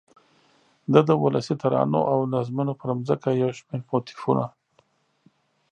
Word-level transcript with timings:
دده 0.93 1.01
د 1.17 1.21
ولسي 1.23 1.55
ترانو 1.61 1.99
او 2.11 2.19
نظمونو 2.33 2.73
پر 2.79 2.89
ځمکه 3.07 3.29
یو 3.41 3.49
شمېر 3.57 3.81
موتیفونه 3.89 4.45